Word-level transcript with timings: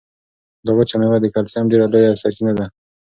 دا 0.65 0.71
وچه 0.77 0.95
مېوه 0.99 1.17
د 1.21 1.25
کلسیم 1.35 1.65
ډېره 1.71 1.85
لویه 1.93 2.11
سرچینه 2.21 2.53
ده. 2.59 2.65